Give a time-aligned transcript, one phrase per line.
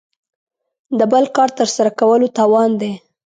[0.97, 2.91] د بل کار تر سره کولو توان دی.